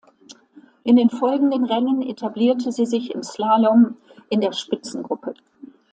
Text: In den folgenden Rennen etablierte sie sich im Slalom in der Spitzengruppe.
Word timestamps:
In 0.83 0.95
den 0.95 1.11
folgenden 1.11 1.63
Rennen 1.63 2.01
etablierte 2.01 2.71
sie 2.71 2.87
sich 2.87 3.11
im 3.13 3.21
Slalom 3.21 3.97
in 4.31 4.41
der 4.41 4.51
Spitzengruppe. 4.51 5.35